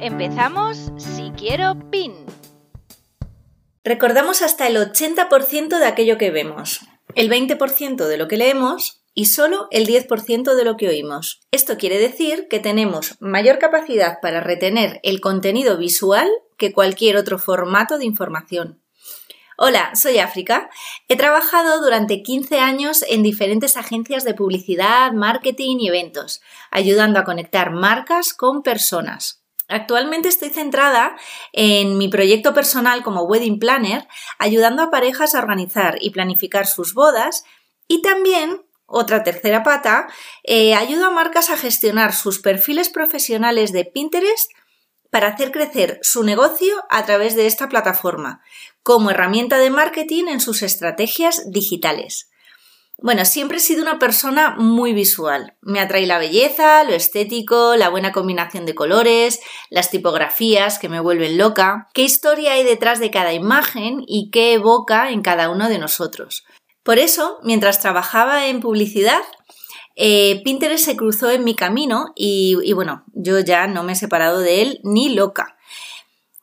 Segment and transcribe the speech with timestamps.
[0.00, 2.26] Empezamos si quiero PIN.
[3.82, 6.80] Recordamos hasta el 80% de aquello que vemos,
[7.14, 11.40] el 20% de lo que leemos y solo el 10% de lo que oímos.
[11.50, 17.38] Esto quiere decir que tenemos mayor capacidad para retener el contenido visual que cualquier otro
[17.38, 18.82] formato de información.
[19.56, 20.68] Hola, soy África.
[21.08, 27.24] He trabajado durante 15 años en diferentes agencias de publicidad, marketing y eventos, ayudando a
[27.24, 29.45] conectar marcas con personas.
[29.68, 31.16] Actualmente estoy centrada
[31.52, 34.06] en mi proyecto personal como wedding planner,
[34.38, 37.44] ayudando a parejas a organizar y planificar sus bodas
[37.88, 40.06] y también otra tercera pata,
[40.44, 44.50] eh, ayudo a marcas a gestionar sus perfiles profesionales de Pinterest
[45.10, 48.42] para hacer crecer su negocio a través de esta plataforma,
[48.82, 52.30] como herramienta de marketing en sus estrategias digitales.
[52.98, 55.54] Bueno, siempre he sido una persona muy visual.
[55.60, 61.00] Me atrae la belleza, lo estético, la buena combinación de colores, las tipografías que me
[61.00, 65.68] vuelven loca, qué historia hay detrás de cada imagen y qué evoca en cada uno
[65.68, 66.46] de nosotros.
[66.82, 69.22] Por eso, mientras trabajaba en publicidad,
[69.94, 74.40] eh, Pinterest se cruzó en mi camino y, bueno, yo ya no me he separado
[74.40, 75.58] de él ni loca.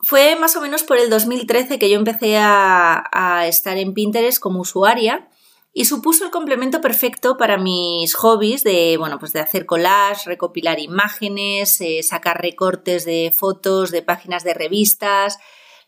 [0.02, 4.38] Fue más o menos por el 2013 que yo empecé a, a estar en Pinterest
[4.38, 5.28] como usuaria
[5.76, 10.78] y supuso el complemento perfecto para mis hobbies de, bueno, pues de hacer collage, recopilar
[10.78, 15.36] imágenes, eh, sacar recortes de fotos, de páginas de revistas,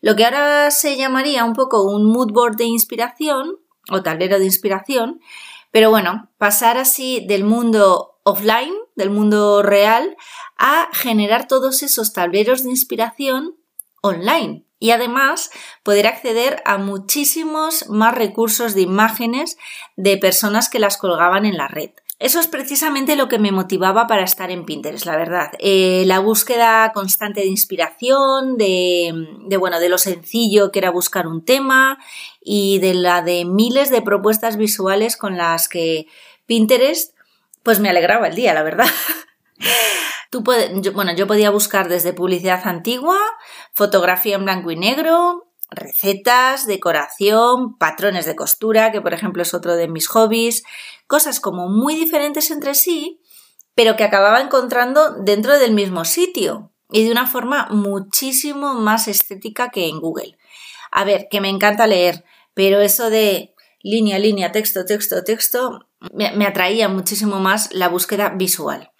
[0.01, 3.59] lo que ahora se llamaría un poco un mood board de inspiración
[3.89, 5.21] o tablero de inspiración,
[5.71, 10.17] pero bueno, pasar así del mundo offline, del mundo real,
[10.57, 13.55] a generar todos esos tableros de inspiración
[14.01, 15.49] online y además
[15.83, 19.57] poder acceder a muchísimos más recursos de imágenes
[19.95, 21.91] de personas que las colgaban en la red.
[22.19, 25.51] Eso es precisamente lo que me motivaba para estar en Pinterest, la verdad.
[25.59, 29.13] Eh, la búsqueda constante de inspiración, de,
[29.47, 31.99] de, bueno, de lo sencillo que era buscar un tema
[32.41, 36.07] y de la de miles de propuestas visuales con las que
[36.47, 37.15] Pinterest
[37.61, 38.87] pues me alegraba el día, la verdad.
[40.29, 43.17] Tú bueno, yo podía buscar desde publicidad antigua,
[43.73, 49.75] fotografía en blanco y negro, recetas, decoración, patrones de costura, que por ejemplo es otro
[49.75, 50.63] de mis hobbies,
[51.07, 53.21] cosas como muy diferentes entre sí,
[53.75, 59.69] pero que acababa encontrando dentro del mismo sitio y de una forma muchísimo más estética
[59.69, 60.37] que en Google.
[60.91, 62.23] A ver, que me encanta leer,
[62.53, 68.91] pero eso de línea, línea, texto, texto, texto, me atraía muchísimo más la búsqueda visual.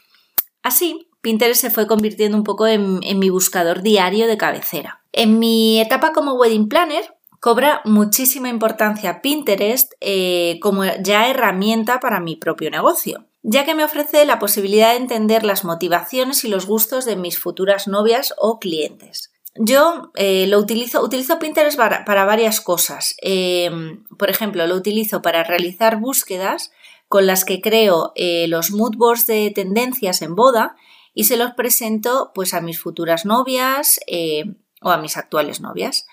[0.64, 5.02] Así, Pinterest se fue convirtiendo un poco en, mi buscador diario de cabecera.
[5.12, 12.20] En mi etapa como wedding planner, cobra muchísima importancia Pinterest eh, como ya herramienta para
[12.20, 16.66] mi propio negocio, ya que me ofrece la posibilidad de entender las motivaciones y los
[16.66, 19.32] gustos de mis futuras novias o clientes.
[19.60, 23.16] Yo eh, lo utilizo, utilizo Pinterest para, varias cosas.
[23.24, 23.72] Eh,
[24.20, 26.72] por ejemplo, lo utilizo para realizar búsquedas
[27.08, 30.76] con las que creo los mood boards de tendencias en boda
[31.18, 36.06] y se los presento pues a mis futuras novias eh, o a mis actuales novias.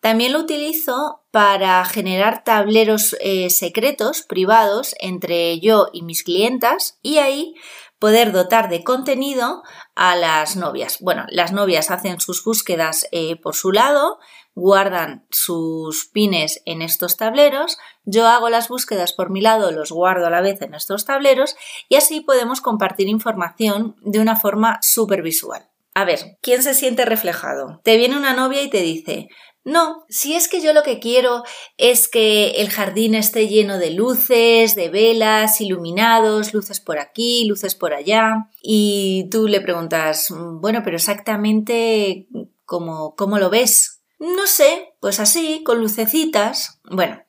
[0.00, 7.18] También lo utilizo para generar tableros eh, secretos privados entre yo y mis clientas y
[7.18, 7.54] ahí
[8.00, 9.62] poder dotar de contenido
[9.94, 10.98] a las novias.
[11.00, 14.18] Bueno, las novias hacen sus búsquedas eh, por su lado,
[14.60, 20.26] guardan sus pines en estos tableros, yo hago las búsquedas por mi lado, los guardo
[20.26, 21.56] a la vez en estos tableros
[21.88, 25.68] y así podemos compartir información de una forma súper visual.
[25.94, 27.80] A ver, ¿quién se siente reflejado?
[27.82, 29.28] Te viene una novia y te dice,
[29.64, 31.42] no, si es que yo lo que quiero
[31.76, 37.74] es que el jardín esté lleno de luces, de velas, iluminados, luces por aquí, luces
[37.74, 38.48] por allá.
[38.62, 40.28] Y tú le preguntas,
[40.60, 42.26] bueno, pero exactamente
[42.64, 43.99] cómo, cómo lo ves.
[44.20, 46.78] No sé, pues así, con lucecitas.
[46.84, 47.24] Bueno,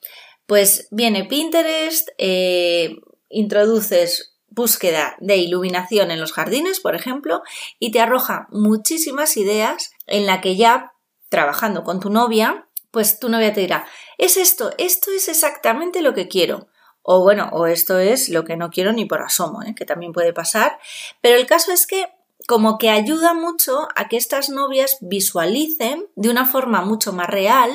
[0.46, 2.98] pues viene Pinterest, eh,
[3.30, 7.44] introduces búsqueda de iluminación en los jardines, por ejemplo,
[7.80, 10.92] y te arroja muchísimas ideas en la que ya
[11.30, 16.14] trabajando con tu novia, pues tu novia te dirá, es esto, esto es exactamente lo
[16.14, 16.68] que quiero.
[17.04, 19.74] O bueno, o esto es lo que no quiero ni por asomo, ¿eh?
[19.76, 20.78] que también puede pasar.
[21.22, 22.10] Pero el caso es que
[22.48, 27.72] como que ayuda mucho a que estas novias visualicen de una forma mucho más real,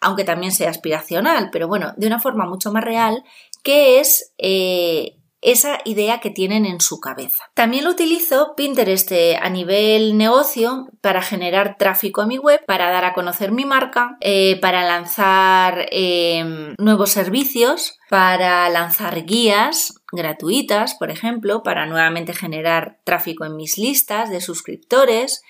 [0.00, 3.24] aunque también sea aspiracional, pero bueno, de una forma mucho más real,
[3.62, 5.15] qué es eh,
[5.46, 7.44] esa idea que tienen en su cabeza.
[7.54, 12.90] También lo utilizo Pinterest eh, a nivel negocio para generar tráfico a mi web, para
[12.90, 20.94] dar a conocer mi marca, eh, para lanzar em, nuevos servicios, para lanzar guías gratuitas,
[20.94, 25.42] por ejemplo, para nuevamente generar tráfico en mis listas de suscriptores,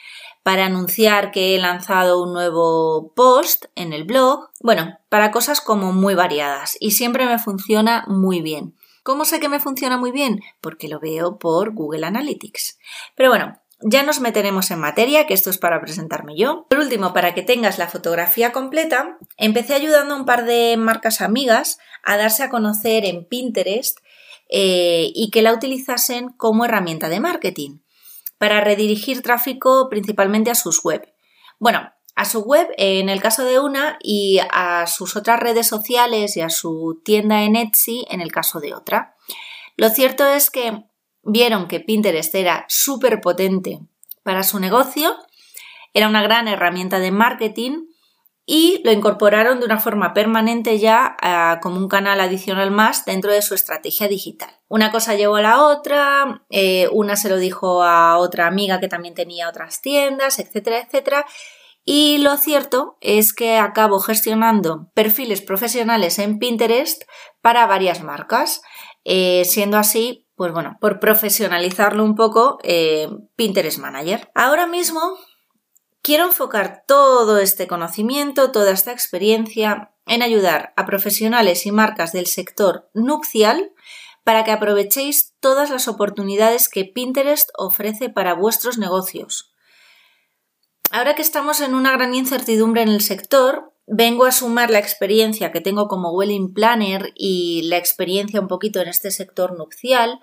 [0.43, 5.93] para anunciar que he lanzado un nuevo post en el blog, bueno, para cosas como
[5.93, 8.75] muy variadas y siempre me funciona muy bien.
[9.07, 10.41] ¿Cómo sé que me funciona muy bien?
[10.61, 12.77] Porque lo veo por Google Analytics.
[13.15, 16.67] Pero bueno, ya nos meteremos en materia, que esto es para presentarme yo.
[16.69, 21.21] Por último, para que tengas la fotografía completa, empecé ayudando a un par de marcas
[21.21, 24.01] amigas a darse a conocer en Pinterest
[24.49, 27.79] eh, y que la utilizasen como herramienta de marketing
[28.39, 31.15] para redirigir tráfico principalmente a sus web.
[31.61, 36.37] Bueno, a su web en el caso de una y a sus otras redes sociales
[36.37, 39.15] y a su tienda en Etsy en el caso de otra.
[39.77, 40.85] Lo cierto es que
[41.23, 43.81] vieron que Pinterest era súper potente
[44.23, 45.15] para su negocio,
[45.93, 47.85] era una gran herramienta de marketing
[48.47, 53.33] y lo incorporaron de una forma permanente ya ah, como un canal adicional más dentro
[53.33, 54.49] de su estrategia digital.
[54.69, 58.89] Una cosa llevó a la otra, eh, una se lo dijo a otra amiga que
[58.89, 61.27] también tenía otras tiendas, etcétera, etcétera,
[61.89, 67.05] y lo cierto es que acabo gestionando perfiles profesionales en Pinterest
[67.41, 68.61] para varias marcas.
[69.05, 74.29] Eh, siendo así, pues bueno, por profesionalizarlo un poco, eh, Pinterest Manager.
[74.35, 75.01] Ahora mismo
[76.03, 82.27] quiero enfocar todo este conocimiento, toda esta experiencia en ayudar a profesionales y marcas del
[82.27, 83.71] sector nupcial
[84.25, 89.53] para que aprovechéis todas las oportunidades que Pinterest ofrece para vuestros negocios
[90.91, 95.53] ahora que estamos en una gran incertidumbre en el sector, vengo a sumar la experiencia
[95.53, 100.21] que tengo como wedding planner y la experiencia un poquito en este sector nupcial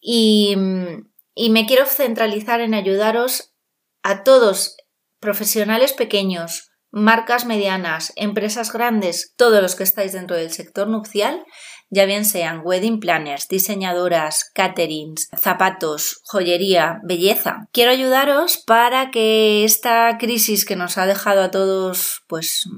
[0.00, 3.54] y, me quiero centralizar en ayudaros
[4.02, 4.76] a todos,
[5.20, 11.44] profesionales pequeños, marcas medianas, empresas grandes, todos los que estáis dentro del sector nupcial,
[11.90, 17.68] ya bien sean wedding planners, diseñadoras, caterings, zapatos, joyería, belleza.
[17.72, 22.68] Quiero ayudaros para que esta crisis que nos ha dejado a todos pues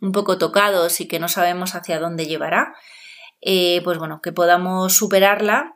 [0.00, 2.74] un poco tocados y que no sabemos hacia dónde llevará,
[3.40, 5.74] eh, pues bueno, que podamos superarla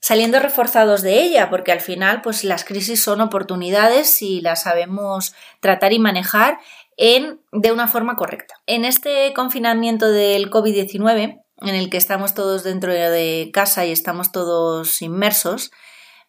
[0.00, 5.34] saliendo reforzados de ella, porque al final pues las crisis son oportunidades si las sabemos
[5.60, 6.58] tratar y manejar
[6.96, 8.54] en, de una forma correcta.
[8.66, 14.32] En este confinamiento del COVID-19 en el que estamos todos dentro de casa y estamos
[14.32, 15.70] todos inmersos,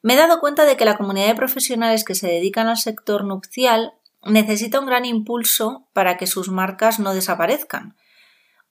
[0.02, 3.26] me he dado cuenta de que la comunidad de profesionales que se dedican al sector
[3.26, 3.94] nupcial
[4.24, 7.96] necesita un gran impulso para que sus marcas no desaparezcan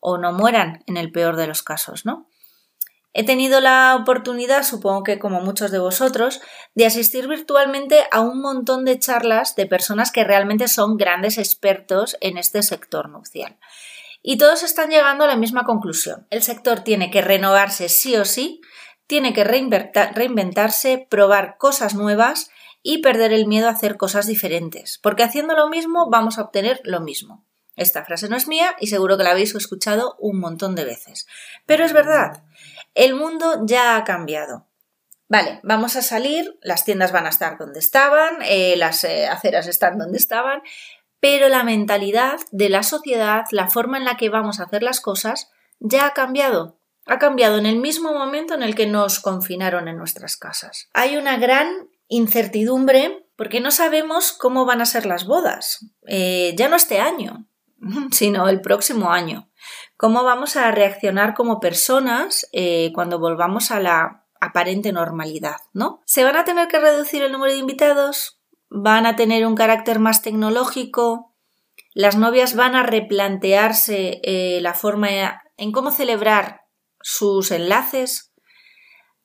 [0.00, 2.28] o no mueran en el peor de los casos, ¿no?
[3.14, 6.40] He tenido la oportunidad, supongo que como muchos de vosotros,
[6.74, 12.16] de asistir virtualmente a un montón de charlas de personas que realmente son grandes expertos
[12.20, 13.58] en este sector nupcial.
[14.22, 16.26] Y todos están llegando a la misma conclusión.
[16.30, 18.60] El sector tiene que renovarse sí o sí,
[19.06, 22.50] tiene que reinventarse, probar cosas nuevas
[22.82, 26.80] y perder el miedo a hacer cosas diferentes, porque haciendo lo mismo vamos a obtener
[26.84, 27.44] lo mismo.
[27.74, 31.26] Esta frase no es mía y seguro que la habéis escuchado un montón de veces.
[31.64, 32.42] Pero es verdad,
[32.94, 34.66] el mundo ya ha cambiado.
[35.28, 39.68] Vale, vamos a salir, las tiendas van a estar donde estaban, eh, las eh, aceras
[39.68, 40.62] están donde estaban,
[41.20, 45.00] pero la mentalidad de la sociedad, la forma en la que vamos a hacer las
[45.00, 46.78] cosas, ya ha cambiado.
[47.06, 50.88] Ha cambiado en el mismo momento en el que nos confinaron en nuestras casas.
[50.92, 55.86] Hay una gran incertidumbre porque no sabemos cómo van a ser las bodas.
[56.06, 57.46] Eh, ya no este año,
[58.10, 59.50] sino el próximo año.
[59.96, 66.00] ¿Cómo vamos a reaccionar como personas eh, cuando volvamos a la aparente normalidad, ¿no?
[66.04, 68.37] ¿Se van a tener que reducir el número de invitados?
[68.70, 71.34] Van a tener un carácter más tecnológico,
[71.94, 75.08] las novias van a replantearse eh, la forma
[75.56, 76.62] en cómo celebrar
[77.00, 78.32] sus enlaces.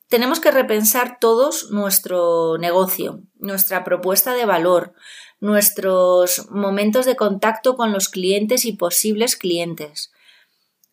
[0.07, 4.93] Tenemos que repensar todos nuestro negocio, nuestra propuesta de valor,
[5.39, 10.11] nuestros momentos de contacto con los clientes y posibles clientes.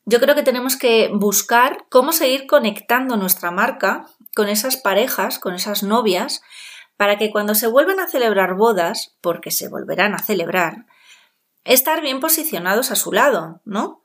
[0.05, 5.55] Yo creo que tenemos que buscar cómo seguir conectando nuestra marca con esas parejas, con
[5.55, 6.43] esas novias,
[7.01, 10.85] para que cuando se vuelvan a celebrar bodas, porque se volverán a celebrar,
[11.65, 14.03] estar bien posicionados a su lado, ¿no?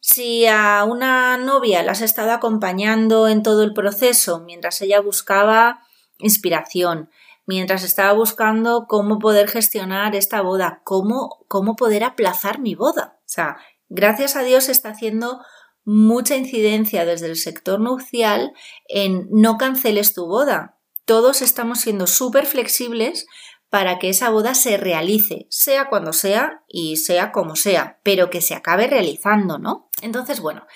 [0.00, 5.82] Si a una novia la has estado acompañando en todo el proceso mientras ella buscaba
[6.16, 7.10] inspiración,
[7.44, 13.18] mientras estaba buscando cómo poder gestionar esta boda, cómo, cómo poder aplazar mi boda.
[13.18, 13.58] O sea,
[13.90, 15.42] gracias a Dios está haciendo
[15.84, 18.54] mucha incidencia desde el sector nupcial
[18.88, 20.79] en no canceles tu boda.
[21.10, 23.26] Todos estamos siendo súper flexibles
[23.68, 28.40] para que esa boda se realice, sea cuando sea y sea como sea, pero que
[28.40, 29.90] se acabe realizando, ¿no?
[30.02, 30.68] Entonces, bueno,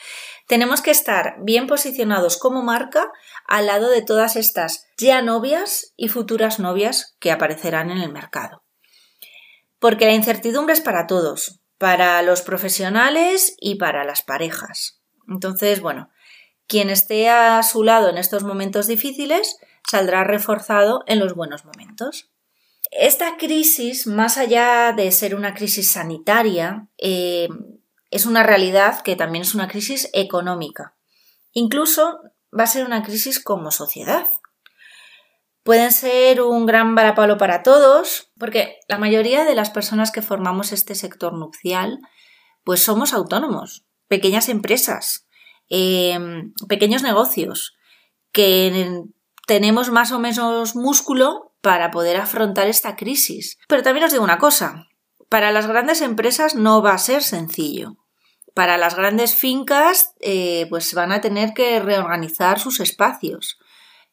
[0.49, 3.13] tenemos que estar bien posicionados como marca
[3.47, 8.65] al lado de todas estas ya novias y futuras novias que aparecerán en el mercado.
[9.79, 15.01] Porque la incertidumbre es para todos, para los profesionales y para las parejas.
[15.29, 16.11] Entonces, bueno,
[16.67, 22.31] quien esté a su lado en estos momentos difíciles saldrá reforzado en los buenos momentos.
[22.91, 27.49] Esta crisis, más allá de ser una crisis sanitaria, eh,
[28.11, 30.95] es una realidad que también es una crisis económica.
[31.53, 32.21] Incluso
[32.57, 34.27] va a ser una crisis como sociedad.
[35.65, 40.73] Pueden ser un gran varapalo para todos, porque la mayoría de las personas que formamos
[40.73, 41.99] este sector nupcial,
[42.65, 45.27] pues somos autónomos, pequeñas empresas,
[45.69, 47.75] em, pequeños negocios,
[48.31, 49.05] que
[49.47, 53.59] tenemos más o menos músculo para poder afrontar esta crisis.
[53.69, 54.87] Pero también os digo una cosa,
[55.29, 57.97] para las grandes empresas no va a ser sencillo
[58.55, 63.59] para las grandes fincas, eh, pues van a tener que reorganizar sus espacios.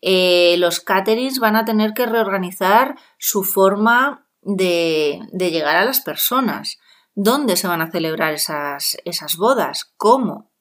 [0.01, 6.79] Eh, los caterings van a tener que reorganizar su forma de, llegar a las personas.
[7.13, 9.93] ¿Dónde se van a celebrar esas, esas bodas?
[9.95, 10.51] ¿Cómo?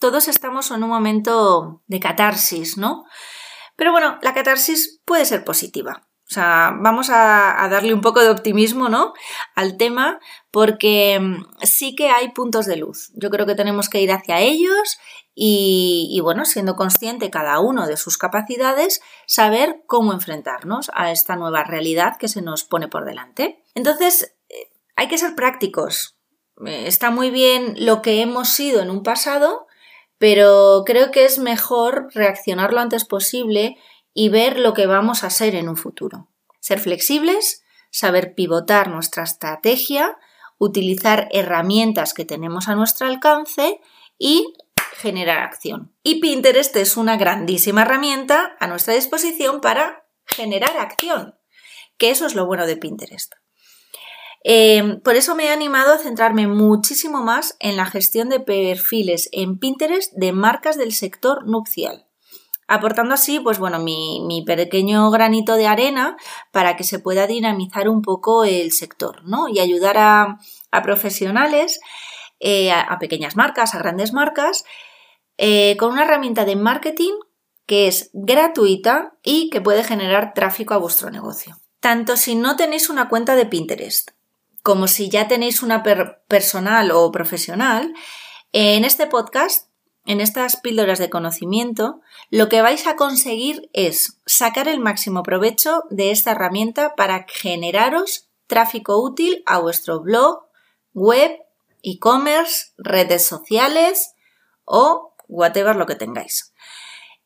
[0.00, 3.04] Todos estamos en un momento de catarsis, ¿no?
[3.78, 6.08] Pero bueno, la catarsis puede ser positiva.
[6.28, 9.12] O sea, vamos a, darle un poco de optimismo, ¿no?
[9.54, 10.18] Al tema,
[10.50, 13.12] porque mm, sí que hay puntos de luz.
[13.14, 14.98] Yo creo que tenemos que ir hacia ellos
[15.32, 21.62] y, bueno, siendo consciente cada uno de sus capacidades, saber cómo enfrentarnos a esta nueva
[21.62, 23.62] realidad que se nos pone por delante.
[23.76, 26.18] Entonces, eh, hay que ser prácticos.
[26.66, 29.68] Eh, está muy bien lo que hemos sido en un pasado,
[30.18, 33.76] pero creo que es mejor reaccionar lo antes posible
[34.12, 36.28] y ver lo que vamos a ser en un futuro.
[36.60, 40.18] Ser flexibles, saber pivotar nuestra estrategia,
[40.58, 43.80] utilizar herramientas que tenemos a nuestro alcance
[44.18, 44.54] y
[44.96, 45.94] generar acción.
[46.02, 51.36] Y Pinterest es una grandísima herramienta a nuestra disposición para generar acción,
[51.96, 53.34] que eso es lo bueno de Pinterest.
[54.50, 59.28] Eh, por eso me he animado a centrarme muchísimo más en la gestión de perfiles
[59.30, 62.06] en Pinterest de marcas del sector nupcial
[62.66, 66.16] aportando así, pues bueno, mi, pequeño granito de arena
[66.52, 69.48] para que se pueda dinamizar un poco el sector, ¿no?
[69.48, 70.38] Y ayudar a,
[70.82, 71.80] profesionales,
[72.40, 74.64] eh, a, pequeñas marcas, a grandes marcas,
[75.38, 77.14] eh, con una herramienta de marketing
[77.66, 81.56] que es gratuita y que puede generar tráfico a vuestro negocio.
[81.80, 84.17] Tanto si no tenéis una cuenta de Pinterest
[84.68, 85.82] como si ya tenéis una
[86.28, 87.94] personal o profesional,
[88.52, 89.70] en este podcast
[90.04, 95.84] en estas píldoras de conocimiento, lo que vais a conseguir es sacar el máximo provecho
[95.88, 100.44] de esta herramienta para generaros tráfico útil a vuestro blog,
[100.92, 101.30] web,
[101.82, 104.16] e-commerce, redes sociales
[104.66, 106.47] o whatever lo que tengáis.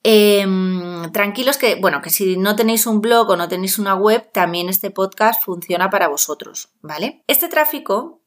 [0.04, 4.30] Em, tranquilos que, bueno, que si no tenéis un blog o no tenéis una web,
[4.32, 7.23] también este podcast funciona para vosotros, ¿vale?
[7.28, 8.21] Este tráfico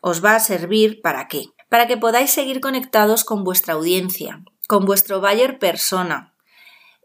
[0.00, 1.52] os va a servir para qué?
[1.68, 6.34] para que podáis seguir conectados con vuestra audiencia, con vuestro buyer persona,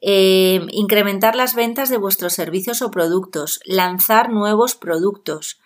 [0.02, 5.60] eh, incrementar las ventas de vuestros servicios o productos, lanzar nuevos productos,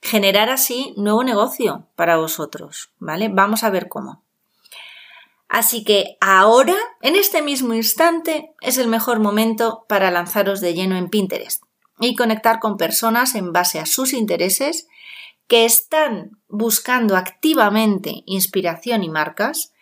[0.00, 3.28] generar así nuevo negocio para vosotros, ¿vale?
[3.28, 4.23] Vamos a ver cómo.
[5.48, 10.96] Así que ahora, en este mismo instante, es el mejor momento para lanzaros de lleno
[10.96, 11.62] en Pinterest
[12.00, 14.88] y conectar con personas en base a sus intereses
[15.46, 19.72] que están buscando activamente inspiración y marcas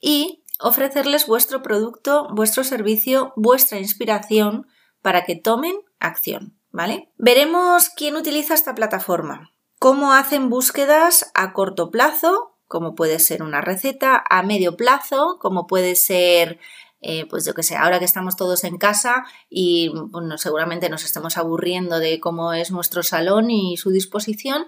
[0.00, 4.66] y ofrecerles vuestro producto, vuestro servicio, vuestra inspiración
[5.02, 7.10] para que tomen acción, ¿vale?
[7.16, 13.60] Veremos quién utiliza esta plataforma, cómo hacen búsquedas a corto plazo, como puede ser una
[13.60, 16.60] receta, a medio plazo, como puede ser
[17.00, 21.04] eh, pues yo que sé, ahora que estamos todos en casa y bueno, seguramente nos
[21.04, 24.66] estemos aburriendo de cómo es nuestro salón y su disposición,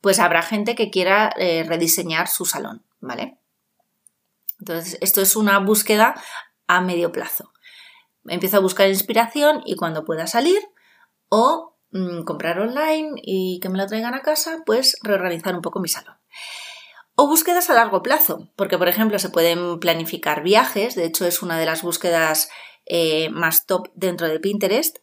[0.00, 3.38] pues habrá gente que quiera eh, rediseñar su salón, ¿vale?
[4.60, 6.14] Entonces, esto es una búsqueda
[6.68, 7.50] a medio plazo.
[8.24, 10.60] Empiezo a buscar inspiración y cuando pueda salir
[11.28, 15.80] o mm, comprar online y que me lo traigan a casa, pues reorganizar un poco
[15.80, 16.14] mi salón.
[17.22, 21.40] O búsquedas a largo plazo, porque por ejemplo se pueden planificar viajes, de hecho es
[21.40, 22.50] una de las búsquedas
[22.84, 24.96] eh, más top dentro de Pinterest,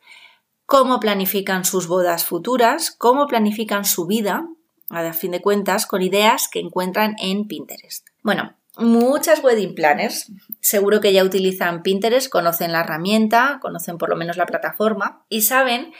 [0.66, 4.46] cómo planifican sus bodas futuras, cómo planifican su vida,
[4.90, 8.06] a fin de cuentas, con ideas que encuentran en Pinterest.
[8.22, 14.18] Bueno, muchas wedding planners seguro que ya utilizan Pinterest, conocen la herramienta, conocen por lo
[14.18, 15.94] menos la plataforma y saben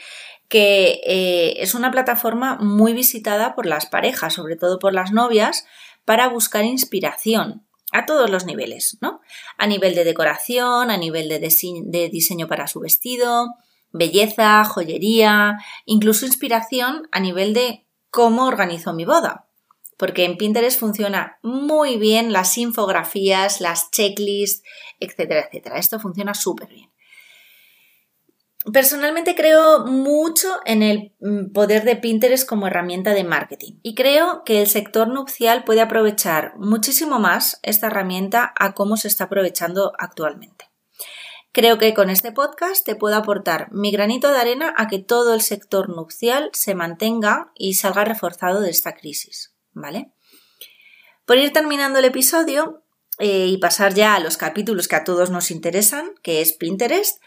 [0.50, 5.64] que eh, es una plataforma muy visitada por las parejas, sobre todo por las novias,
[6.04, 9.20] para buscar inspiración a todos los niveles, ¿no?
[9.58, 13.48] A nivel de decoración, a nivel de, de diseño para su vestido,
[13.92, 19.48] belleza, joyería, incluso inspiración a nivel de cómo organizo mi boda.
[19.96, 24.62] Porque en Pinterest funciona muy bien las infografías, las checklists,
[24.98, 25.78] etcétera, etcétera.
[25.78, 26.89] Esto funciona súper bien.
[28.72, 34.44] Personalmente creo mucho en el mm, poder de Pinterest como herramienta de marketing y creo
[34.44, 39.92] que el sector nupcial puede aprovechar muchísimo más esta herramienta a cómo se está aprovechando
[39.98, 40.70] actualmente.
[41.52, 45.34] Creo que con este podcast te puedo aportar mi granito de arena a que todo
[45.34, 50.12] el sector nupcial se mantenga y salga reforzado de esta crisis, ¿vale?
[51.24, 52.84] Por ir terminando el episodio
[53.18, 57.20] eh, y pasar ya a los capítulos que a todos nos interesan, que es Pinterest,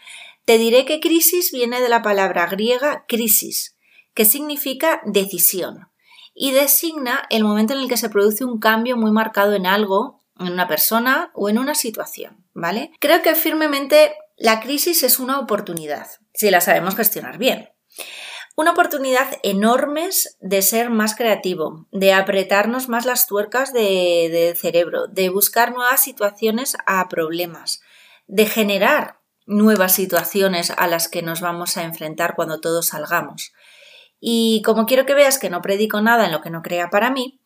[0.44, 3.76] te diré que crisis viene de la palabra griega crisis,
[4.14, 5.88] que significa decisión,
[6.34, 10.20] y designa el momento en el que se produce un cambio muy marcado en algo,
[10.38, 12.90] en una persona o en una situación, ¿vale?
[13.00, 17.70] Creo que firmemente la crisis es una oportunidad, si la sabemos gestionar bien.
[18.56, 20.10] Una oportunidad enorme
[20.40, 26.02] de ser más creativo, de apretarnos más las tuercas del de cerebro, de buscar nuevas
[26.02, 27.80] situaciones a problemas,
[28.26, 33.52] de generar nuevas situaciones a las que nos vamos a enfrentar cuando todos salgamos.
[34.20, 37.10] Y como quiero que veas que no predico nada en lo que no crea para
[37.10, 37.40] mí,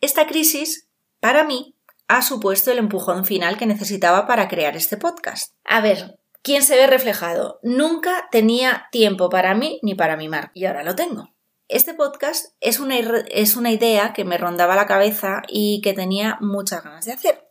[0.00, 0.88] esta crisis,
[1.20, 1.76] para mí,
[2.08, 5.54] ha supuesto el empujón final que necesitaba para crear este podcast.
[5.64, 7.60] A ver, ¿quién se ve reflejado?
[7.62, 11.30] Nunca tenía tiempo para mí ni para mi marca y ahora lo tengo.
[11.68, 16.36] Este podcast es una, es una idea que me rondaba la cabeza y que tenía
[16.40, 17.49] muchas ganas de hacer.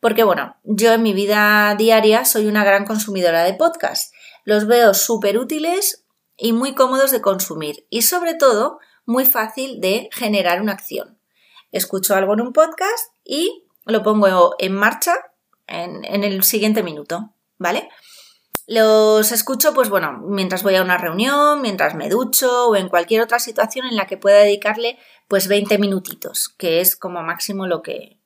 [0.00, 4.12] Porque bueno, yo en mi vida diaria soy una gran consumidora de podcasts.
[4.44, 10.08] Los veo súper útiles y muy cómodos de consumir y sobre todo muy fácil de
[10.12, 11.18] generar una acción.
[11.70, 15.14] Escucho algo en un podcast y lo pongo en marcha
[15.66, 17.88] en, en el siguiente minuto, ¿vale?
[18.66, 23.20] Los escucho, pues bueno, mientras voy a una reunión, mientras me ducho o en cualquier
[23.20, 27.82] otra situación en la que pueda dedicarle pues 20 minutitos, que es como máximo lo
[27.82, 28.20] que,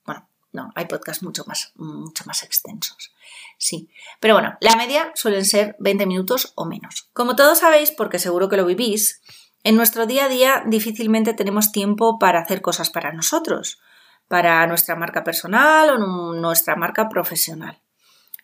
[0.55, 3.13] no, hay podcasts mucho más, mucho más extensos.
[3.57, 3.89] Sí.
[4.19, 7.09] Pero bueno, la media suelen ser 20 minutos o menos.
[7.13, 9.21] Como todos sabéis, porque seguro que lo vivís,
[9.63, 13.79] en nuestro día a día difícilmente tenemos tiempo para hacer cosas para nosotros,
[14.27, 17.81] para nuestra marca personal o nuestra marca profesional.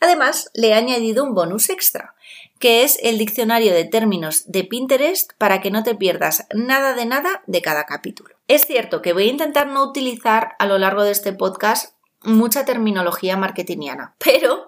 [0.00, 2.14] Además, le he añadido un bonus extra,
[2.58, 7.06] que es el diccionario de términos de Pinterest para que no te pierdas nada de
[7.06, 8.34] nada de cada capítulo.
[8.48, 12.64] Es cierto que voy a intentar no utilizar a lo largo de este podcast mucha
[12.64, 14.66] terminología marketingiana, pero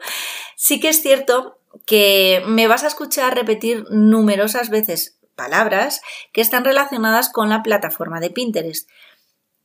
[0.57, 6.01] sí que es cierto que me vas a escuchar repetir numerosas veces palabras
[6.33, 8.88] que están relacionadas con la plataforma de Pinterest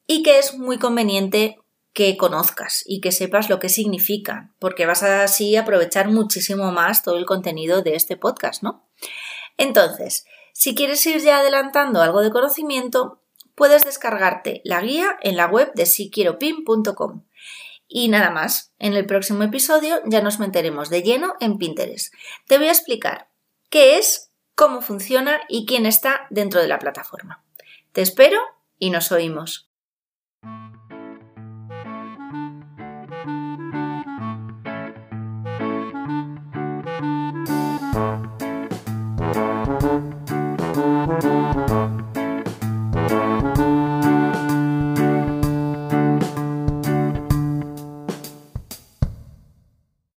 [0.08, 1.58] y que es muy conveniente
[1.94, 7.04] que conozcas y que sepas lo que significan, porque vas a así aprovechar muchísimo más
[7.04, 8.88] todo el contenido de este podcast, ¿no?
[9.58, 13.22] Entonces, si quieres ir ya adelantando algo de conocimiento,
[13.56, 17.26] puedes descargarte la guía en la web de siquieropin.com.
[17.88, 22.14] Y nada más, en el próximo episodio ya nos meteremos de lleno en Pinterest.
[22.48, 23.30] Te voy a explicar
[23.70, 24.29] qué es,
[24.60, 27.46] cómo funciona y quién está dentro de la plataforma.
[27.94, 28.42] Te espero
[28.78, 29.69] y nos oímos.